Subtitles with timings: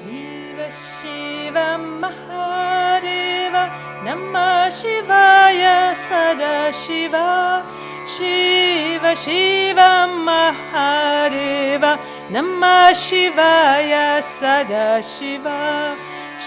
[0.00, 3.64] Shiva Shiva Mahadeva
[4.00, 7.62] Namah Shivaya Sada Shiva
[8.08, 11.92] Shiva Shiva Mahadeva
[12.32, 15.94] Namah Shivaya Sada Shiva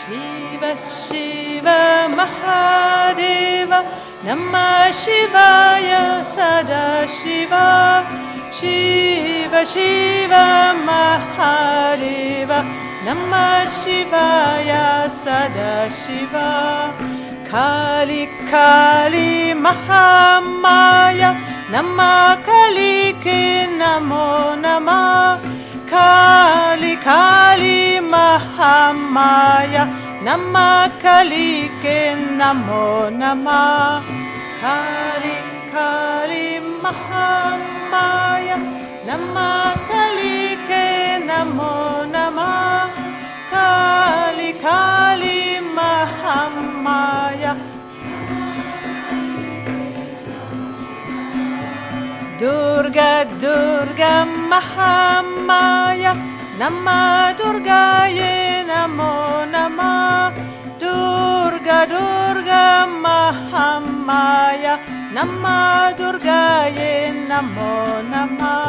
[0.01, 3.79] Shiva Shiva Mahadeva
[4.25, 8.03] Namah Shivaya Sada Shiva
[8.51, 12.59] Shiva Shiva Mahadeva
[13.05, 16.91] Namah Shivaya Sada Shiva
[17.51, 21.31] Kali Kali Mahamaya
[21.73, 23.13] Namah Kali
[23.83, 25.41] Namo Namah.
[25.89, 29.83] Kali Kali Mahamaya.
[30.21, 31.69] Namah Kali
[32.39, 34.01] Namo Namah.
[34.61, 35.35] Kali
[35.73, 38.57] Kali Mahamaya.
[39.07, 39.62] Namah
[52.43, 56.11] Durga Durga Mahamaya.
[56.59, 60.27] Nama Durgaye Namo Nama.
[60.77, 62.63] Durga Durga
[63.05, 64.75] Mahamaya.
[65.15, 68.62] Nama Durgaye Namo Nama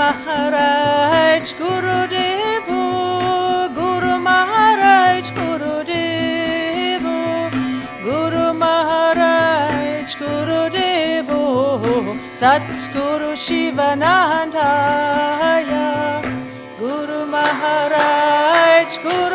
[0.00, 2.82] Maharaj Guru Devo
[3.78, 7.16] Guru Maharaj Guru Devo
[8.06, 11.42] Guru Maharaj Guru Devo
[12.40, 15.88] Satguru Shivanandaya
[16.80, 19.31] Guru Maharaj Guru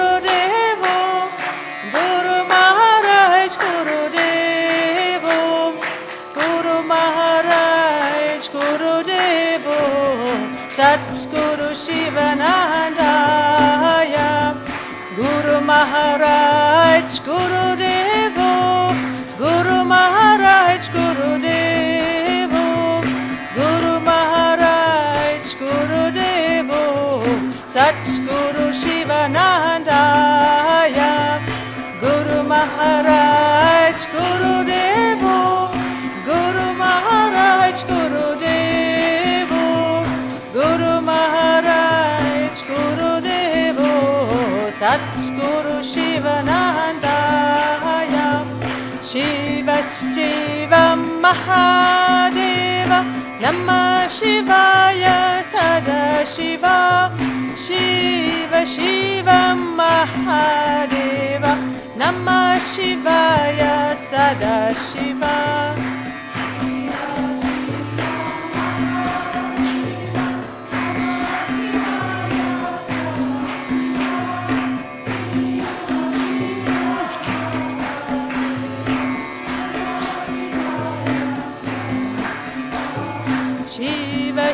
[11.87, 13.05] शिवनदाय
[15.19, 16.23] गुरुमहार
[49.07, 50.83] Shiva Shiva
[51.23, 52.99] Mahadeva.
[53.39, 57.15] Namah Shivaya Sada Shiva.
[57.55, 61.53] Shiva Shiva Mahadeva.
[61.95, 65.37] Namah Shivaya Sada Shiva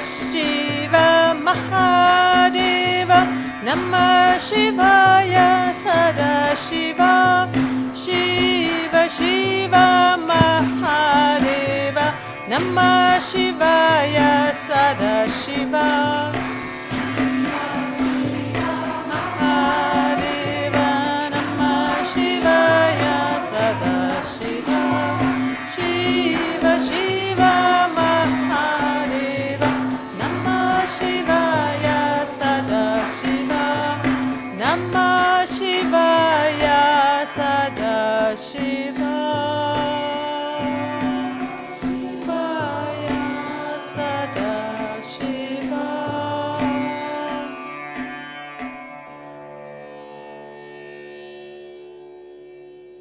[0.03, 3.19] Shiva Mahadeva
[3.64, 7.47] Namah Shivaya Sada Shiva
[7.96, 12.12] Shiva Shiva Mahadeva
[12.52, 15.24] Namah Shivaya Sada
[38.44, 38.83] Shiva